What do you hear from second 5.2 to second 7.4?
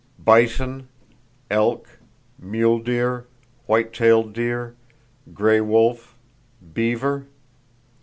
gray wolf, beaver